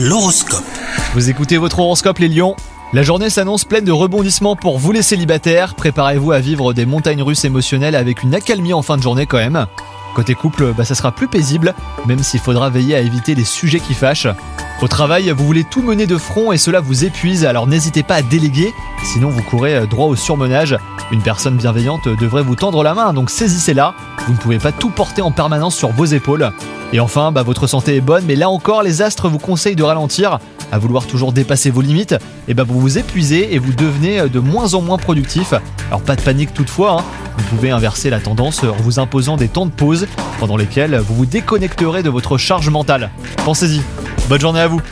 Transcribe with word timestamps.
L'horoscope. 0.00 0.62
Vous 1.14 1.28
écoutez 1.28 1.56
votre 1.56 1.80
horoscope 1.80 2.20
les 2.20 2.28
lions 2.28 2.54
La 2.92 3.02
journée 3.02 3.30
s'annonce 3.30 3.64
pleine 3.64 3.84
de 3.84 3.90
rebondissements 3.90 4.54
pour 4.54 4.78
vous 4.78 4.92
les 4.92 5.02
célibataires. 5.02 5.74
Préparez-vous 5.74 6.30
à 6.30 6.38
vivre 6.38 6.72
des 6.72 6.86
montagnes 6.86 7.24
russes 7.24 7.44
émotionnelles 7.44 7.96
avec 7.96 8.22
une 8.22 8.32
accalmie 8.32 8.72
en 8.72 8.82
fin 8.82 8.96
de 8.96 9.02
journée 9.02 9.26
quand 9.26 9.38
même. 9.38 9.66
Côté 10.14 10.36
couple, 10.36 10.72
bah, 10.72 10.84
ça 10.84 10.94
sera 10.94 11.10
plus 11.10 11.26
paisible, 11.26 11.74
même 12.06 12.22
s'il 12.22 12.38
faudra 12.38 12.70
veiller 12.70 12.94
à 12.94 13.00
éviter 13.00 13.34
les 13.34 13.42
sujets 13.42 13.80
qui 13.80 13.92
fâchent. 13.92 14.28
Au 14.80 14.86
travail, 14.86 15.30
vous 15.30 15.44
voulez 15.44 15.64
tout 15.64 15.82
mener 15.82 16.06
de 16.06 16.16
front 16.16 16.52
et 16.52 16.58
cela 16.58 16.78
vous 16.78 17.04
épuise, 17.04 17.44
alors 17.44 17.66
n'hésitez 17.66 18.04
pas 18.04 18.14
à 18.14 18.22
déléguer, 18.22 18.72
sinon 19.02 19.30
vous 19.30 19.42
courez 19.42 19.74
euh, 19.74 19.86
droit 19.86 20.06
au 20.06 20.14
surmenage. 20.14 20.78
Une 21.10 21.22
personne 21.22 21.56
bienveillante 21.56 22.06
devrait 22.06 22.44
vous 22.44 22.54
tendre 22.54 22.84
la 22.84 22.94
main, 22.94 23.12
donc 23.12 23.30
saisissez-la. 23.30 23.96
Vous 24.28 24.34
ne 24.34 24.38
pouvez 24.38 24.58
pas 24.58 24.72
tout 24.72 24.90
porter 24.90 25.22
en 25.22 25.30
permanence 25.30 25.74
sur 25.74 25.88
vos 25.88 26.04
épaules. 26.04 26.50
Et 26.92 27.00
enfin, 27.00 27.32
bah, 27.32 27.42
votre 27.42 27.66
santé 27.66 27.96
est 27.96 28.02
bonne, 28.02 28.24
mais 28.26 28.36
là 28.36 28.50
encore, 28.50 28.82
les 28.82 29.00
astres 29.00 29.26
vous 29.26 29.38
conseillent 29.38 29.74
de 29.74 29.82
ralentir. 29.82 30.38
À 30.70 30.76
vouloir 30.76 31.06
toujours 31.06 31.32
dépasser 31.32 31.70
vos 31.70 31.80
limites, 31.80 32.14
et 32.46 32.52
bah, 32.52 32.62
vous 32.62 32.78
vous 32.78 32.98
épuisez 32.98 33.54
et 33.54 33.58
vous 33.58 33.72
devenez 33.72 34.20
euh, 34.20 34.28
de 34.28 34.38
moins 34.38 34.74
en 34.74 34.82
moins 34.82 34.98
productif. 34.98 35.54
Alors 35.88 36.02
pas 36.02 36.14
de 36.14 36.20
panique 36.20 36.52
toutefois, 36.52 36.98
hein. 37.00 37.04
vous 37.38 37.56
pouvez 37.56 37.70
inverser 37.70 38.10
la 38.10 38.20
tendance 38.20 38.64
en 38.64 38.76
vous 38.82 38.98
imposant 38.98 39.38
des 39.38 39.48
temps 39.48 39.64
de 39.64 39.70
pause 39.70 40.06
pendant 40.40 40.58
lesquels 40.58 40.94
vous 40.98 41.14
vous 41.14 41.26
déconnecterez 41.26 42.02
de 42.02 42.10
votre 42.10 42.36
charge 42.36 42.68
mentale. 42.68 43.08
Pensez-y. 43.46 43.80
Bonne 44.28 44.42
journée 44.42 44.60
à 44.60 44.68
vous 44.68 44.82